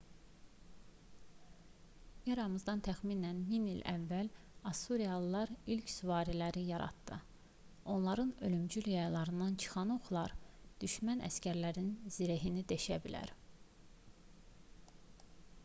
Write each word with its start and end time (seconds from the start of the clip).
eramızdan 2.35 2.79
təxminən 2.85 3.41
1000 3.49 3.67
ilə 3.73 3.91
əvvəl 3.91 4.29
assuriyalılar 4.69 5.51
ilk 5.75 5.91
süvariləri 5.95 6.63
yaratdı 6.69 7.17
onların 7.97 8.31
ölümcül 8.49 8.89
yaylarından 8.93 9.57
çıxan 9.65 9.93
oxlar 9.97 10.33
düşmən 10.85 11.21
əsgərlərinin 11.29 12.15
zirehini 12.17 12.65
deşə 12.73 12.99
bilər 13.05 13.35